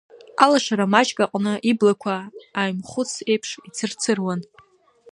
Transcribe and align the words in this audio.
Алашара 0.43 0.91
маҷ 0.93 1.09
аҟны 1.25 1.53
иблақәа 1.69 2.15
аимхәыц 2.61 3.11
еиԥш 3.31 3.49
ицырцыруан. 3.67 4.39